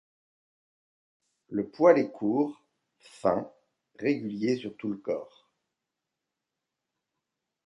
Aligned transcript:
Le 1.49 1.67
poil 1.67 1.99
est 1.99 2.09
court, 2.11 2.59
fin, 3.01 3.51
régulier 3.99 4.55
sur 4.57 4.75
tout 4.75 4.89
le 4.89 4.97
corps. 4.97 5.47